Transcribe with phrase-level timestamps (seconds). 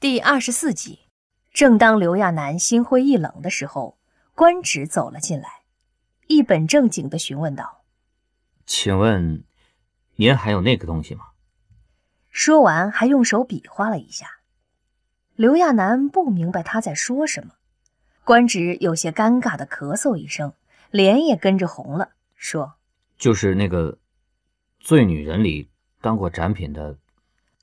[0.00, 1.00] 第二十四集，
[1.52, 3.98] 正当刘亚楠心灰意冷的时候，
[4.34, 5.46] 官职走了进来，
[6.26, 7.82] 一本正经的询问道
[8.64, 9.44] ：“请问，
[10.16, 11.26] 您还有那个东西吗？”
[12.32, 14.40] 说完，还用手比划了一下。
[15.34, 17.56] 刘亚楠不明白他在说什么，
[18.24, 20.54] 官职有些尴尬的咳嗽一声，
[20.90, 22.76] 脸也跟着红了，说
[23.20, 23.92] ：“就是那个
[24.80, 25.68] 《醉女人》里
[26.00, 26.96] 当过展品的。”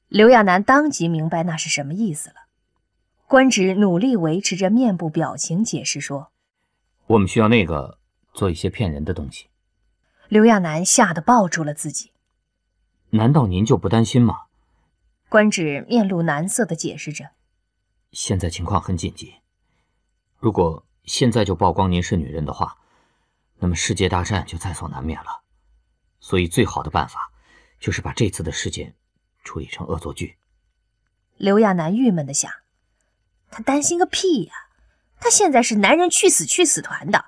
[0.07, 2.35] 刘亚楠当即明白那是什么意思了。
[3.27, 6.31] 官职努力维持着面部表情，解释说
[7.07, 7.99] ：“我们需要那个
[8.33, 9.47] 做一些骗人的东西。”
[10.29, 12.11] 刘亚楠吓得抱住了自己。
[13.09, 14.43] 难道您就不担心吗？
[15.27, 17.31] 官职面露难色的解释着
[18.13, 19.35] ：“现在情况很紧急，
[20.37, 22.77] 如果现在就曝光您是女人的话，
[23.57, 25.43] 那么世界大战就在所难免了。
[26.21, 27.29] 所以最好的办法
[27.77, 28.95] 就是把这次的事件。”
[29.47, 30.35] 处理成恶作剧。
[31.37, 32.51] 刘亚楠郁闷的想
[33.49, 34.53] ：“他担心个屁呀！
[35.21, 37.25] 他现在是男人去死去死团的，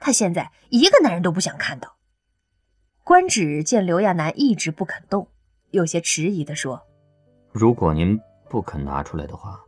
[0.00, 1.96] 他现在一个男人都不想看到。”
[3.04, 5.28] 官职见刘亚楠一直不肯动，
[5.70, 6.80] 有些迟疑的说
[7.52, 9.60] ：“如果您不肯拿出来的话，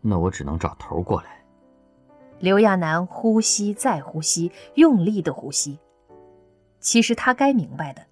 [0.00, 1.42] 那我只能找头过来。”
[2.38, 5.78] 刘亚楠呼吸再呼吸，用力的呼吸。
[6.80, 8.04] 其实他该明白的。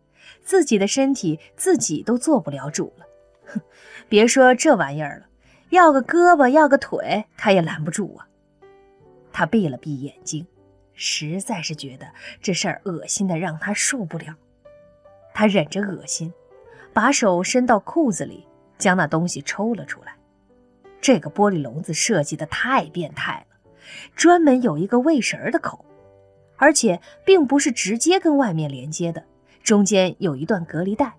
[0.44, 3.06] 自己的身体自己都做不了主了，
[3.46, 3.60] 哼，
[4.08, 5.26] 别说这玩意儿了，
[5.70, 8.28] 要个胳膊要个腿，他也拦不住啊。
[9.32, 10.46] 他闭了闭眼睛，
[10.92, 12.06] 实在是觉得
[12.40, 14.34] 这事儿恶心的让他受不了。
[15.32, 16.32] 他忍着恶心，
[16.92, 18.46] 把手伸到裤子里，
[18.78, 20.14] 将那东西抽了出来。
[21.00, 23.56] 这个玻璃笼子设计的太变态了，
[24.14, 25.84] 专门有一个喂食儿的口，
[26.56, 29.24] 而且并不是直接跟外面连接的。
[29.64, 31.14] 中间有一段隔离带，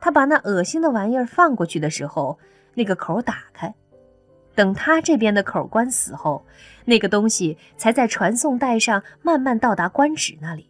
[0.00, 2.36] 他把那恶心的玩意儿放过去的时候，
[2.74, 3.72] 那个口打开。
[4.56, 6.44] 等他这边的口关死后，
[6.84, 10.68] 那个东西才在传送带上慢慢到达官职那里。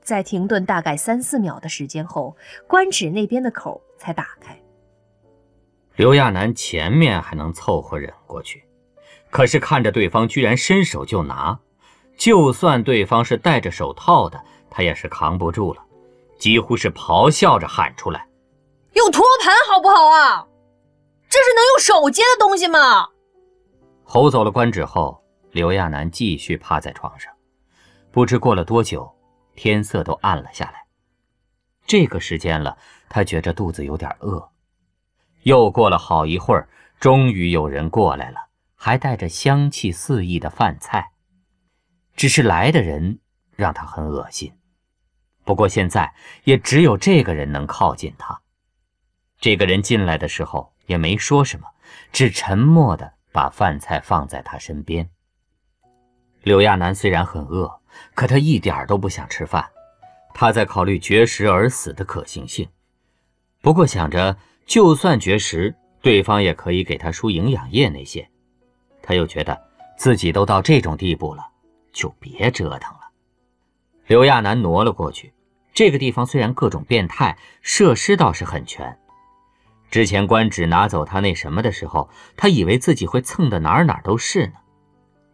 [0.00, 2.36] 在停顿大概三四秒的时间后，
[2.68, 4.56] 官职那边的口才打开。
[5.96, 8.64] 刘亚楠前面还能凑合忍过去，
[9.30, 11.58] 可是看着对方居然伸手就拿，
[12.16, 15.84] 就算对方是戴着手套的，他也是扛不住了。
[16.38, 18.26] 几乎是咆哮着喊出来
[18.94, 20.46] ：“用托盘好不好啊？
[21.28, 23.08] 这是能用手接的东西吗？”
[24.04, 27.32] 吼走了官职后，刘亚楠继续趴在床上。
[28.10, 29.14] 不知过了多久，
[29.54, 30.86] 天色都暗了下来。
[31.86, 32.78] 这个时间了，
[33.08, 34.50] 他觉着肚子有点饿。
[35.42, 36.68] 又过了好一会儿，
[36.98, 41.12] 终于有人过来了，还带着香气四溢的饭菜。
[42.16, 43.20] 只是来的人
[43.54, 44.52] 让他很恶心。
[45.48, 46.12] 不过现在
[46.44, 48.38] 也只有这个人能靠近他。
[49.40, 51.66] 这个人进来的时候也没说什么，
[52.12, 55.08] 只沉默地把饭菜放在他身边。
[56.42, 57.80] 刘亚楠虽然很饿，
[58.14, 59.66] 可他一点都不想吃饭。
[60.34, 62.68] 他在考虑绝食而死的可行性。
[63.62, 68.28] 不过想着，就算绝食，对方也可以给他输营养液那些。
[69.02, 69.58] 他又觉得
[69.96, 71.42] 自己都到这种地步了，
[71.90, 73.00] 就别折腾了。
[74.08, 75.32] 刘亚楠挪了过去。
[75.78, 78.98] 这个地方虽然各种变态，设施倒是很全。
[79.92, 84.54] 之前官职拿走他那什么的时候，他以为自己会蹭的哪儿哪儿都是呢。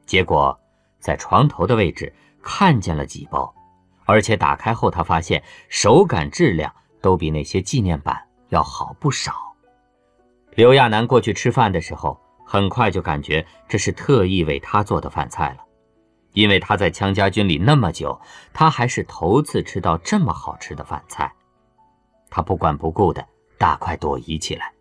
[0.04, 0.60] 结果
[1.00, 2.12] 在床头的位置
[2.42, 3.54] 看见了几包，
[4.04, 9.32] 而且打开后他发现手感质量都比那些纪念版要好不少。
[10.54, 15.64] 刘亚楠过去吃饭的时候，很快就感觉这是特意为他做的饭菜了。
[16.34, 18.20] 因为他在羌家军里那么久，
[18.52, 21.32] 他还是头次吃到这么好吃的饭菜。
[22.28, 23.24] 他不管不顾的
[23.56, 24.72] 大快朵颐起来，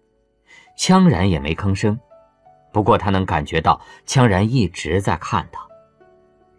[0.77, 1.97] 羌然也没吭声。
[2.71, 5.61] 不过他能感觉到羌然一直在看他。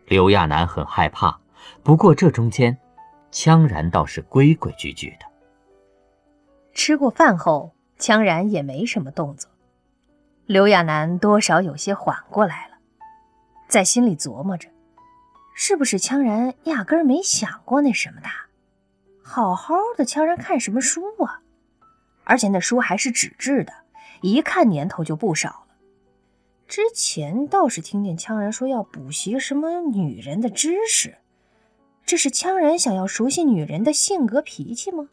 [0.07, 1.41] 刘亚楠很害怕，
[1.83, 2.79] 不过这中间，
[3.33, 5.27] 羌然倒是规规矩矩的。
[6.73, 9.51] 吃过饭后，羌然也没什么动作。
[10.47, 12.77] 刘亚楠多少有些缓过来了，
[13.67, 14.69] 在心里琢磨着。
[15.55, 18.29] 是不是羌然压根儿没想过那什么的？
[19.23, 21.41] 好好的羌然看什么书啊？
[22.25, 23.73] 而且那书还是纸质的，
[24.21, 25.77] 一看年头就不少了。
[26.67, 31.17] 之前倒是听见羌然说要补习什么女人的知识，
[32.05, 35.09] 这是羌然想要熟悉女人的性格脾气吗？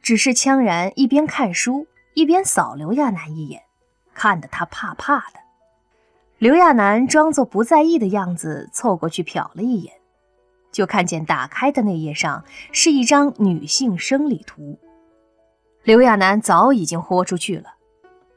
[0.00, 3.62] 只是羌然一边看书一边扫刘亚楠一眼，
[4.14, 5.40] 看得他怕怕的。
[6.38, 9.94] 刘亚楠装作不在意的样子，凑过去瞟了一眼，
[10.72, 14.78] 就看见打开的那页上是一张女性生理图。
[15.84, 17.74] 刘亚楠早已经豁出去了，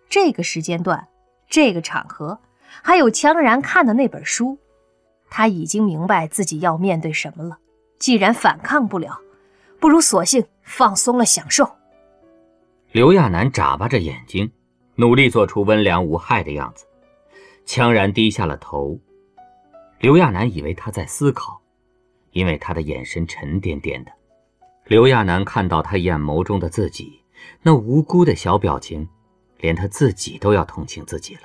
[0.10, 1.08] 这个时间段、
[1.50, 2.40] 这个场合，
[2.84, 4.58] 还有羌然看的那本书，
[5.30, 7.58] 他已经明白自己要面对什么了。
[7.98, 9.18] 既然反抗不了，
[9.80, 11.68] 不如索性放松了享受。
[12.92, 14.52] 刘亚楠眨巴着眼睛，
[14.96, 16.86] 努力做出温良无害的样子。
[17.68, 18.98] 羌然低下了头。
[20.00, 21.62] 刘亚楠以为他在思考，
[22.32, 24.12] 因为他的眼神沉甸甸的。
[24.86, 27.22] 刘亚楠看到他眼眸中的自己，
[27.62, 29.08] 那无辜的小表情，
[29.58, 31.42] 连他自己都要同情自己了。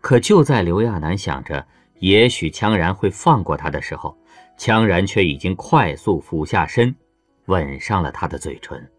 [0.00, 1.64] 可就在刘亚楠想着
[1.98, 4.16] 也许羌然会放过他的时候，
[4.56, 6.96] 羌然却已经快速俯下身，
[7.44, 8.90] 吻上了他的嘴唇。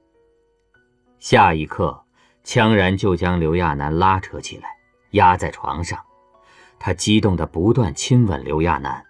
[1.18, 2.00] 下一刻，
[2.46, 4.70] 羌然就将刘亚楠拉扯起来，
[5.12, 6.00] 压在床上。
[6.86, 9.06] 他激动地不断亲吻刘亚楠，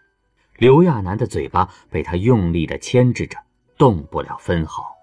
[0.57, 3.39] 刘亚楠的嘴巴被他用力地牵制着。
[3.79, 4.95] 动不了分毫，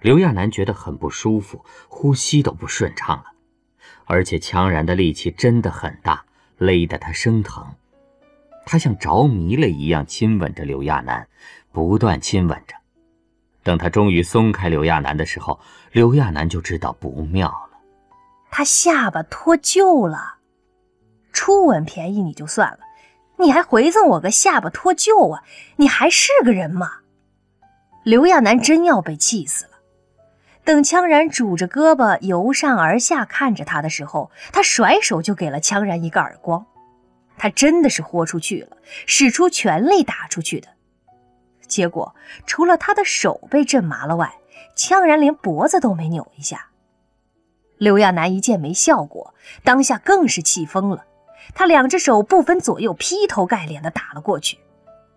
[0.00, 3.26] 刘亚楠觉得很不舒服，呼吸都不顺畅了，
[4.06, 6.24] 而且强然的力气真的很大，
[6.56, 7.66] 勒得他生疼。
[8.64, 11.28] 他像着迷了一样亲吻着刘亚楠，
[11.70, 12.74] 不断亲吻着。
[13.62, 15.60] 等他终于松开刘亚楠的时候，
[15.92, 17.78] 刘亚楠就知道不妙了。
[18.50, 20.38] 他下巴脱臼了，
[21.32, 22.78] 初吻便宜你就算了，
[23.38, 25.42] 你还回赠我个下巴脱臼啊？
[25.76, 26.98] 你还是个人吗？
[28.02, 29.70] 刘亚楠真要被气死了。
[30.64, 36.64] 等羌然拄着胳膊由上而下看着他的时候，他甩手就给了羌然一个耳光。
[37.38, 40.68] 他真的是豁出去了，使出全力打出去的。
[41.66, 42.14] 结果
[42.46, 44.34] 除了他的手被震麻了外，
[44.76, 46.66] 羌然连脖子都没扭一下。
[47.78, 49.34] 刘亚楠一见没效果，
[49.64, 51.06] 当下更是气疯了，
[51.54, 54.58] 他两只手不分左右，劈头盖脸的打了过去。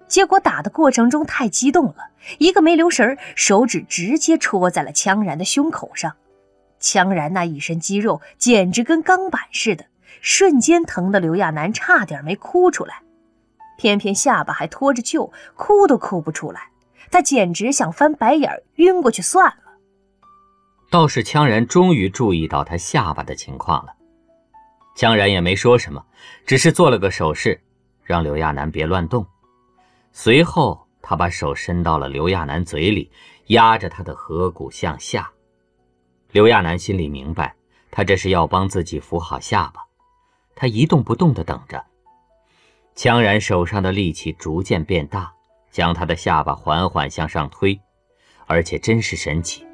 [0.08, 6.16] 结果打的过程中太激动了，一个没留神，手指直接戳在了羌然的胸口上。
[6.80, 9.86] 羌然那一身肌肉简直跟钢板似的，
[10.22, 13.02] 瞬间疼得刘亚楠差点没哭出来。
[13.78, 16.70] 偏偏下巴还拖着臼，哭都哭不出来。
[17.10, 19.56] 他简直想翻白眼晕过去算了。
[20.92, 23.94] 倒是羌然终于注意到他下巴的情况了，
[24.96, 26.06] 江然也没说什么，
[26.46, 27.60] 只是做了个手势，
[28.04, 29.26] 让刘亚楠别乱动。
[30.12, 33.12] 随后，他把手伸到了刘亚楠嘴里，
[33.48, 35.32] 压着他的颌骨向下。
[36.32, 37.56] 刘亚楠心里明白，
[37.90, 39.82] 他这是要帮自己扶好下巴。
[40.56, 41.84] 他一动不动地等着。
[42.94, 45.34] 江然手上的力气逐渐变大，
[45.72, 47.80] 将他的下巴缓缓向上推，
[48.46, 49.66] 而且真是神奇，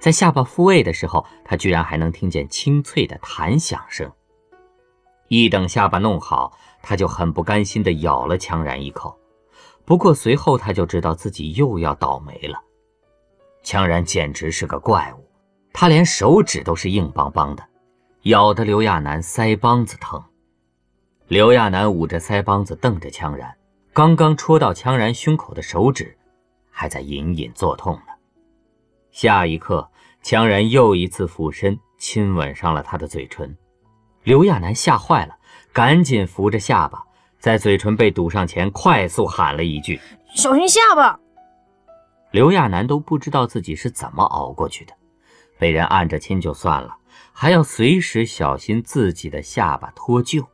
[0.00, 4.10] 在下巴复位的时候，他居然还能听见清脆的弹响声。
[5.34, 6.52] 一等下巴弄好，
[6.82, 9.18] 他就很不甘心地咬了羌然一口。
[9.86, 12.62] 不过随后他就知道自己又要倒霉了，
[13.64, 15.26] 羌然简直是个怪物，
[15.72, 17.64] 他连手指都是硬邦邦的，
[18.24, 20.22] 咬得刘亚楠腮帮子疼。
[21.28, 23.56] 刘亚楠捂着腮帮子瞪着羌然，
[23.94, 26.14] 刚刚戳到羌然胸口的手指，
[26.70, 28.12] 还在隐隐作痛呢。
[29.10, 29.90] 下一刻，
[30.22, 33.56] 羌然又一次俯身亲吻上了他的嘴唇，
[34.24, 35.36] 刘亚楠吓坏了，
[35.72, 37.02] 赶紧扶着下巴。
[37.38, 40.00] 在嘴唇被堵上前，快速喊了一句
[40.32, 41.18] ：“小心下巴。”
[42.30, 44.94] 刘亚楠都不知道自己是怎么熬过去的，
[45.58, 46.96] 被人按着亲就算了，
[47.32, 50.46] 还要随时小心自己的下巴脱臼。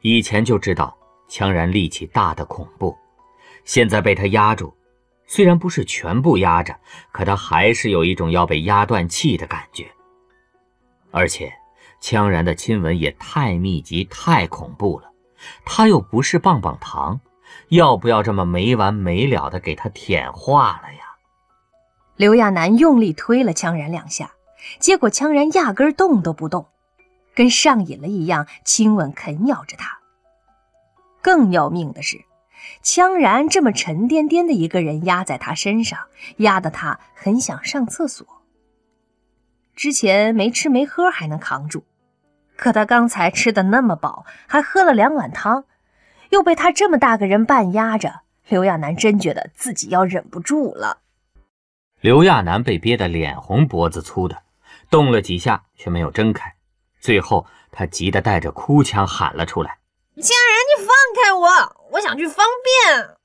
[0.00, 0.96] 以前就知道
[1.28, 2.96] 羌然力气大的恐怖，
[3.64, 4.74] 现在被他压住，
[5.26, 6.76] 虽然不是全部压着，
[7.12, 9.86] 可他还是有一种要被压断气的感觉。
[11.12, 11.52] 而且，
[12.00, 15.10] 羌然的亲吻也太密集、太恐怖了。
[15.64, 17.20] 他又不是棒棒糖，
[17.68, 21.00] 要不要这么没完没了的给他舔化了呀？
[22.16, 24.32] 刘亚楠用力推了羌然两下，
[24.78, 26.66] 结果羌然压根动都不动，
[27.34, 29.98] 跟上瘾了一样亲吻啃咬着他。
[31.22, 32.18] 更要命的是，
[32.82, 35.98] 羌然这么沉甸甸的一个人压在他身上，
[36.36, 38.26] 压得他很想上厕所。
[39.74, 41.84] 之前没吃没喝还能扛住。
[42.60, 45.64] 可他刚才吃的那么饱，还喝了两碗汤，
[46.28, 50.98] 又被他这么大个人半压着，刘亚楠真觉得自己要忍不住了。
[52.02, 54.42] 刘亚楠被憋得脸红脖子粗的，
[54.90, 56.54] 动了几下却没有睁开，
[57.00, 59.78] 最后他急得带着哭腔喊了出来
[60.20, 62.44] ：“江然，你放开我，我想去方
[62.84, 63.16] 便。”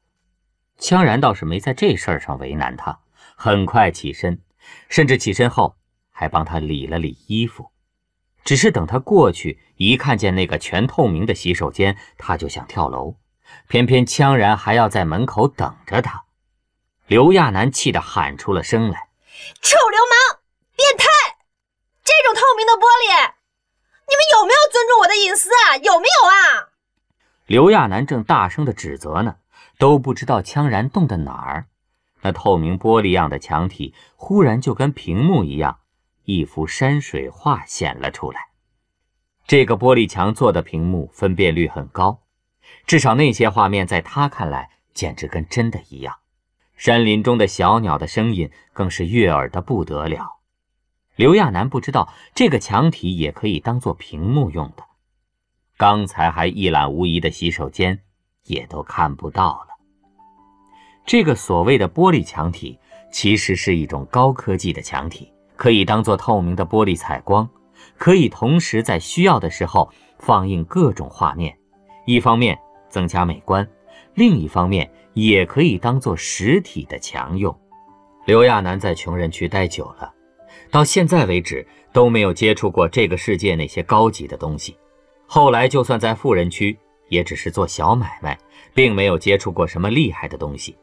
[0.79, 2.99] 江然倒是没在这事儿上为难他，
[3.35, 4.39] 很快起身，
[4.87, 5.75] 甚至起身后
[6.09, 7.69] 还帮他理了理衣服。
[8.45, 13.15] 只是等他过去，一看见那个全透明的洗手间，他就想跳楼，
[13.67, 16.23] 偏偏羌然还要在门口等着他。
[17.07, 19.09] 刘亚楠气得喊出了声来
[19.61, 20.39] ：“臭流氓，
[20.75, 21.05] 变态！
[22.03, 23.33] 这种透明的玻璃，
[24.07, 25.77] 你们有没有尊重我的隐私啊？
[25.77, 26.69] 有没有啊？
[27.47, 29.37] 刘亚楠正大声的指责呢，
[29.79, 31.65] 都不知道羌然动的哪儿。
[32.21, 35.79] 那透明玻璃样的墙体忽然就跟屏幕一样，
[36.25, 38.49] 一幅山水画显了出来。
[39.47, 42.23] 这个玻璃墙做的屏幕分辨率很高，
[42.85, 46.17] 至少那些画面在他看来简直跟真的一样。
[46.75, 50.39] 山林中的小鸟的声音更是悦耳的不得了。
[51.15, 54.83] 刘亚楠不知道这个墙体也可以当做屏幕用的。
[55.77, 58.01] 刚才还一览无遗的洗手间，
[58.43, 59.67] 也都看不到了。
[61.05, 62.79] 这个所谓的玻璃墙体，
[63.11, 67.49] 其实是一种高科技的墙体，可以当做透明的玻璃采光，
[67.97, 71.57] 可以同时在需要的时候放映各种画面。
[72.05, 72.57] 一方面
[72.89, 73.67] 增加美观，
[74.13, 77.55] 另一方面也可以当做实体的墙用。
[78.25, 80.11] 刘亚楠在穷人区待久了，
[80.71, 84.77] 到现在为止都没有接触过这个世界那些高级的东西。
[85.27, 86.77] 后来就算在富人区，
[87.09, 88.37] 也只是做小买卖，
[88.73, 90.75] 并没有接触过什么厉害的东西。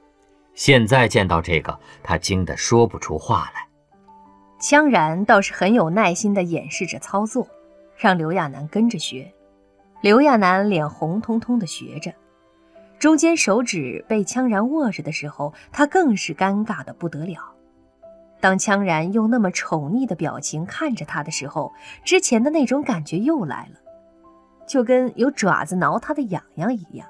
[0.54, 3.61] 现在见到这个，他惊得说不出话来。
[4.62, 7.48] 羌然倒是很有耐心地演示着操作，
[7.96, 9.28] 让刘亚楠跟着学。
[10.02, 12.14] 刘亚楠脸红彤彤地学着，
[12.96, 17.40] 中间手指被羌然握着的时候，他更是尴尬的不得了。
[18.38, 21.72] 当羌然用那么宠溺的表情看着他的时候，
[22.04, 23.80] 之前的那种感觉又来了，
[24.68, 27.08] 就跟有爪子挠他的痒痒一样。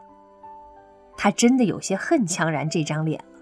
[1.19, 3.41] 他真的有些恨羌然这张脸了。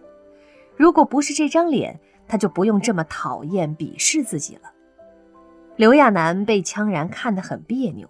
[0.77, 2.01] 如果不是这张脸，
[2.31, 4.71] 他就不用这么讨厌、鄙视自己了。
[5.75, 8.09] 刘亚楠被羌然看得很别扭，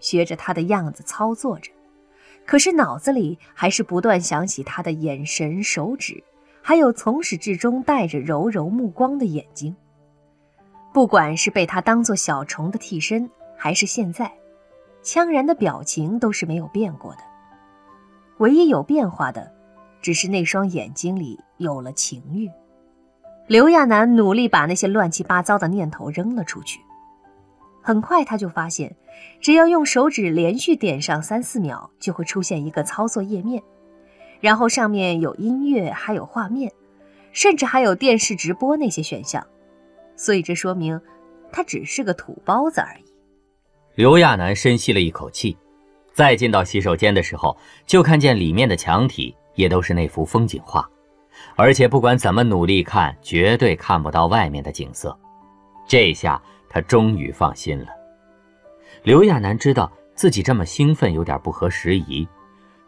[0.00, 1.70] 学着他的样子操作着，
[2.44, 6.20] 可是脑子里还是不断想起他的眼神、手指，
[6.62, 9.76] 还有从始至终带着柔柔目光的眼睛。
[10.92, 14.32] 不管是被他当做小虫的替身，还是现在，
[15.04, 17.20] 羌然的表情都是没有变过的，
[18.38, 19.54] 唯一有变化的。
[20.02, 22.50] 只是那双眼睛里有了情欲。
[23.46, 26.80] 刘亚楠努力把那些乱七八糟的念头扔了出去。
[27.82, 28.96] 很快，他就发现，
[29.40, 33.62] 只要用手指连续点上三四秒，就会出现一个操作页面，
[34.40, 36.72] 然后上面有音乐，还有画面，
[37.32, 39.46] 甚至还有电视直播那些选项。
[40.16, 40.98] 所以，这说明
[41.52, 43.04] 他只是个土包子而已。
[43.94, 45.56] 刘亚楠深吸了一口气，
[46.14, 49.34] 再进到洗手间的时候，就看见里面的墙体。
[49.56, 50.84] 也都是那幅风景画，
[51.56, 55.16] 而且不管怎么努力看，绝对看不到外面的景色。
[55.86, 57.88] 这下他终于放心了。
[59.02, 62.26] 刘亚楠知道自己这么兴奋有点不合时宜，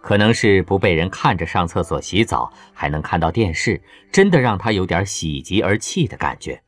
[0.01, 6.63] 可能是不被人看着上厕所、洗澡，还能看到电视，真的让他有点喜极而泣的感觉。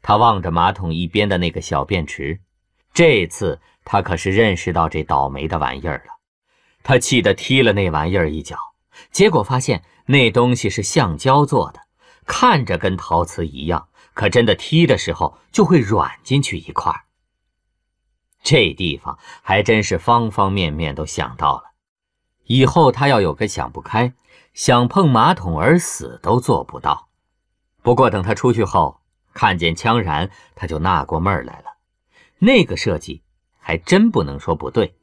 [0.00, 2.40] 他望着马桶一边的那个小便池，
[2.94, 6.12] 这次他可是认识到这倒霉的玩意儿了。
[6.82, 8.56] 他气得踢了那玩意儿一脚。
[9.10, 11.80] 结果发现那东西是橡胶做的，
[12.26, 17.04] 看着跟陶瓷一样，可真的踢的时候就会软进去一块。
[18.42, 21.72] 这地方还真是方方面面都想到了，
[22.44, 24.14] 以后他要有个想不开，
[24.54, 27.08] 想碰马桶而死都做不到。
[27.82, 29.00] 不过等他出去后，
[29.34, 31.66] 看见羌然，他就纳过闷儿来了。
[32.38, 33.22] 那个设计
[33.58, 34.94] 还真不能说不对，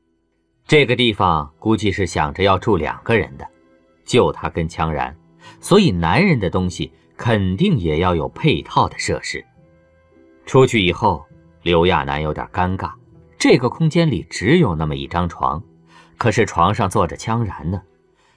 [0.68, 3.48] 这个地方估计是想着要住两个人的。
[4.08, 5.16] 就他跟羌然，
[5.60, 9.46] 所以男人的东西肯定也要有配套的设施。
[10.46, 11.26] 出去以后，
[11.62, 12.94] 刘亚楠有点尴尬，
[13.38, 15.62] 这个空间里只有那么一张床，
[16.18, 17.82] 可是床上坐着羌然呢。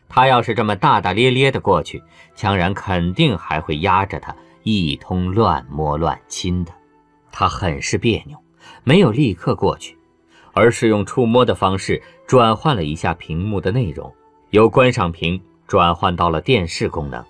[0.08, 2.02] 他要是这么大大咧咧的过去，
[2.36, 4.34] 羌然肯定还会压着他
[4.64, 6.72] 一通乱摸乱亲的。
[7.30, 8.36] 他很是别扭，
[8.82, 9.96] 没有立刻过去，
[10.52, 14.12] 而是用触摸的方式转换了一下屏幕的内容，
[14.50, 15.40] 由观赏屏。
[15.70, 17.24] 转换到了电视功能，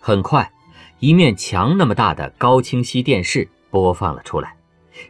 [0.00, 0.50] 很快，
[0.98, 4.56] 一面墙那么大的高清晰电视播放了出来。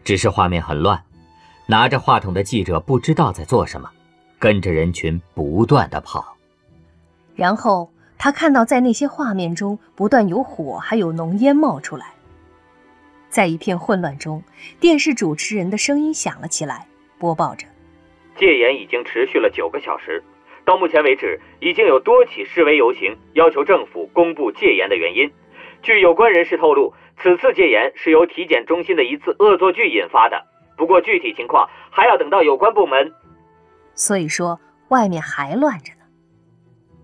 [0.04, 1.02] 只是画面很乱，
[1.64, 3.90] 拿着话筒的记者不知道在做什么，
[4.38, 6.36] 跟着人群不断的跑。
[7.34, 12.12] 然后他看到，在那些画面中不断有火，还有浓烟冒出来。
[13.30, 14.42] 在一片混乱中，
[14.78, 16.86] 电视主持人的声音响了起来，
[17.18, 17.66] 播报着：
[18.38, 20.22] 戒严已经持续了九个小时。
[20.64, 25.30] 到目前为止，已经有多起示威游行要求政府公布戒严的原因。
[25.82, 30.42] 据有关人士透露，此次戒严是由体检中心的一次恶作剧引发的。
[30.76, 33.12] 不过具体情况还要等到有关部门。
[33.94, 36.00] 所以说，外面还乱着呢。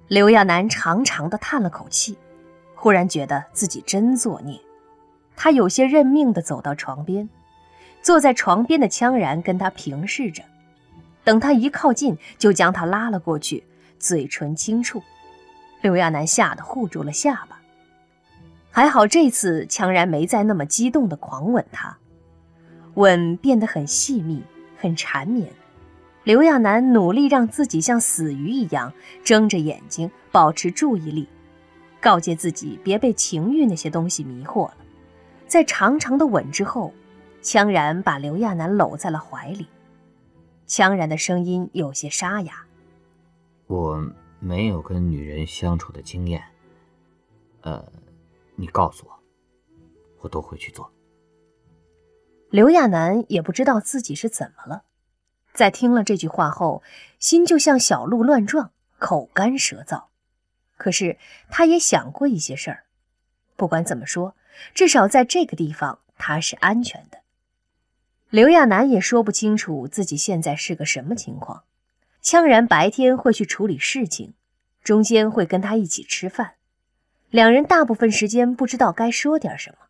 [0.08, 2.16] 刘亚楠长长的叹了口气，
[2.74, 4.58] 忽然觉得自己真作孽。
[5.36, 7.28] 他有些认命的走到床边，
[8.02, 10.42] 坐在床边的羌然跟他平视着，
[11.24, 13.64] 等他一靠近，就将他拉了过去，
[13.98, 15.02] 嘴唇轻触。
[15.82, 17.60] 刘亚楠吓得护住了下巴。
[18.70, 21.96] 还好这次羌然没再那么激动的狂吻他，
[22.94, 24.42] 吻变得很细密，
[24.76, 25.50] 很缠绵。
[26.22, 28.92] 刘亚楠努力让自己像死鱼一样
[29.24, 31.26] 睁着眼睛，保持注意力，
[32.00, 34.76] 告诫自己别被情欲那些东西迷惑了。
[35.48, 36.92] 在长长的吻之后，
[37.42, 39.66] 羌然把刘亚楠搂在了怀里。
[40.70, 42.64] 羌然的声音有些沙哑
[43.66, 44.00] ：“我
[44.38, 46.40] 没有跟女人相处的经验，
[47.62, 47.84] 呃。”
[48.56, 49.18] 你告诉我，
[50.18, 50.92] 我都会去做。
[52.50, 54.84] 刘亚楠也不知道自己是怎么了，
[55.54, 56.82] 在听了这句话后，
[57.18, 60.04] 心就像小鹿乱撞，口干舌燥。
[60.76, 61.16] 可是
[61.48, 62.84] 他也想过一些事儿，
[63.56, 64.36] 不管怎么说，
[64.74, 67.20] 至少在这个地方他是安全的。
[68.30, 71.64] 刘亚楠也说不清楚自己现在是个什么情况。
[72.22, 74.34] 羌然白天会去处理事情，
[74.84, 76.52] 中间会跟他一起吃饭。
[77.30, 79.86] 两人大部分时间不知道该说点什么，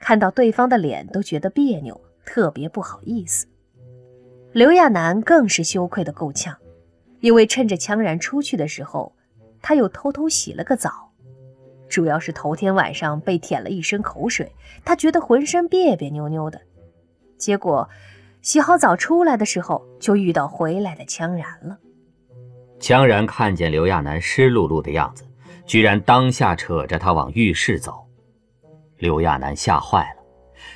[0.00, 3.46] 看到对方的脸都觉得别扭，特别不好意思。
[4.52, 6.56] 刘亚楠更是羞愧的够呛，
[7.20, 9.14] 因为趁着羌然出去的时候，
[9.60, 11.12] 他又偷偷洗了个澡，
[11.90, 14.50] 主要是头天晚上被舔了一身口水，
[14.82, 16.58] 他觉得浑身别别扭扭的。
[17.40, 17.88] 结果
[18.42, 21.76] 洗好澡出来的时候，就遇到回来的羌然了。
[22.78, 25.24] 羌然看见刘亚楠湿漉漉的样子。
[25.66, 28.04] 居然当下扯着他往浴室走，
[28.96, 30.22] 刘亚楠吓坏了。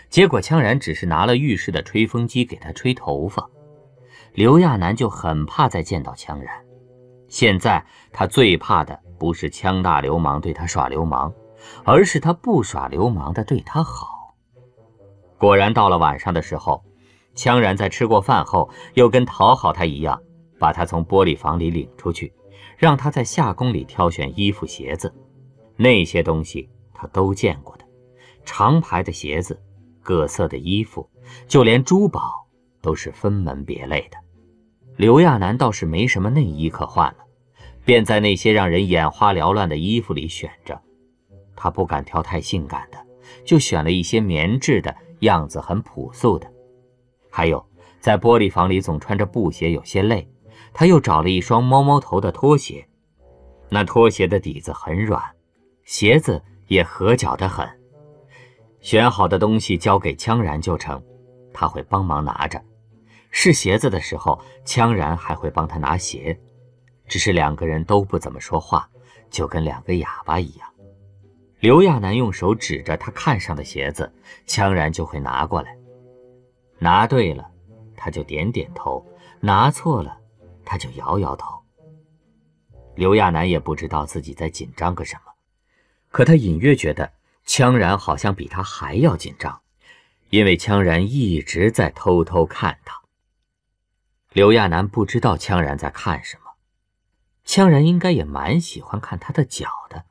[0.09, 3.45] 结果羌然只是拿了浴室的吹风机给他吹头发。
[4.35, 6.55] 刘亚楠就很怕再见到羌然。
[7.27, 11.33] 现在他最怕的不是羌大流氓对他耍流氓，
[11.85, 14.14] 而是他不耍流氓的对他好。
[15.45, 16.83] 果然到了晚上的时候，
[17.37, 20.19] 羌然在吃过饭后，又跟讨好他一样，
[20.59, 22.33] 把他从玻璃房里领出去。
[22.79, 25.15] 让他在夏宫里挑选衣服、鞋子，
[25.77, 27.85] 那些东西他都见过的，
[28.47, 29.63] 长排的鞋子，
[30.03, 31.07] 各色的衣服，
[31.47, 32.47] 就连珠宝
[32.81, 34.17] 都是分门别类的。
[34.97, 37.19] 刘亚楠倒是没什么内衣可换了，
[37.85, 40.81] 便在那些让人眼花缭乱的衣服里选着。
[41.55, 42.97] 他不敢挑太性感的，
[43.45, 46.51] 就选了一些棉质的，样子很朴素的。
[47.31, 47.65] 还有，
[48.01, 50.29] 在玻璃房里总穿着布鞋，有些累。
[50.73, 52.87] 他又找了一双猫猫头的拖鞋，
[53.69, 55.23] 那拖鞋的底子很软，
[55.85, 57.69] 鞋子也合脚的很。
[58.81, 61.03] 选好的东西交给羌然就成，
[61.53, 62.61] 他会帮忙拿着。
[63.31, 66.39] 试鞋子的时候，羌然还会帮他拿鞋，
[67.07, 68.89] 只是两个人都不怎么说话，
[69.31, 70.69] 就跟两个哑巴一样。
[71.65, 74.13] 刘亚楠用手指着他看上的鞋子，
[74.47, 75.75] 羌然就会拿过来，
[76.79, 77.51] 拿对了，
[77.97, 79.03] 他就点点头；
[79.41, 80.15] 拿错了。
[80.63, 81.59] 他就摇摇头。
[82.97, 85.33] 刘亚楠也不知道自己在紧张个什么，
[86.11, 87.11] 可他隐约觉得
[87.47, 89.63] 羌然好像比他还要紧张，
[90.29, 93.01] 因为羌然一直在偷偷看他。
[94.35, 96.51] 刘亚楠不知道羌然在看什么，
[97.47, 100.05] 羌然应该也蛮喜欢看他的脚的。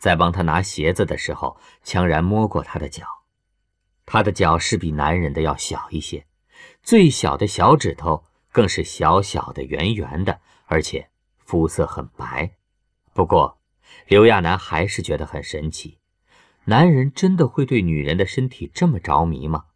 [0.00, 3.06] 在帮他拿鞋子的时候，强然摸过他的脚，
[4.04, 6.26] 他的脚是比男人的要小一些，
[6.82, 8.24] 最小的小指头。
[8.52, 11.08] 更是小小的、圆圆的，而且
[11.38, 12.50] 肤色很白。
[13.14, 13.60] 不过，
[14.08, 15.98] 刘亚楠还是觉得很神奇：
[16.64, 19.66] 男人真的会对女人的身体这么着迷吗？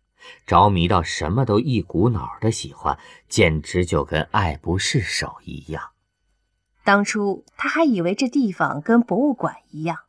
[0.44, 5.92] 着迷到什么都一股脑的喜欢，简直就跟爱不释手一样。
[6.82, 10.00] 当初他还以为这地方跟博物馆一样，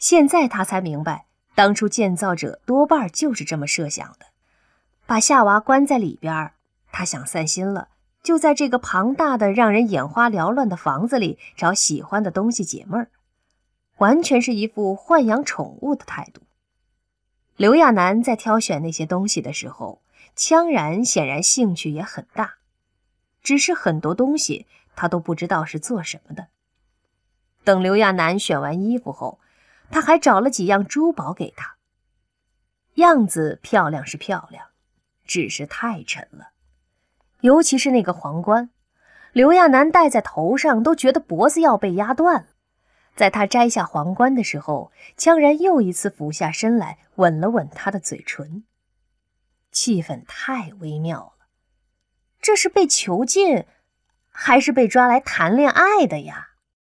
[0.00, 4.26] 现在他才明白，当初建造者多半就是这么设想的，
[5.04, 6.52] 把夏娃关在里边。
[6.90, 7.88] 他想散心了，
[8.22, 13.10] 就在这个庞大的、让人眼花缭乱的房子里找喜欢的东西解闷儿，
[13.98, 16.40] 完全是一副豢养宠物的态度。
[17.56, 20.00] 刘亚楠在挑选那些东西的时候，
[20.34, 22.54] 羌然显然兴趣也很大，
[23.42, 26.46] 只是很多东西他都不知道是做什么的。
[27.62, 29.38] 等刘亚楠选完衣服后，
[29.90, 31.76] 他还找了几样珠宝给他，
[32.94, 34.68] 样子漂亮是漂亮，
[35.24, 36.52] 只是太沉了。
[37.40, 38.70] 尤其是那个皇冠，
[39.32, 42.46] 刘亚楠戴在头上都觉得脖子要被压断了。
[43.16, 48.64] 在他摘下皇冠的时候，羌然又一次俯下身来吻了吻他的嘴唇。
[49.72, 51.46] 气氛太微妙了，
[52.40, 53.66] 这是被囚禁，
[54.30, 56.49] 还是被抓来谈恋爱的呀？